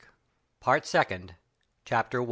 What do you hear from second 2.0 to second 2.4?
I.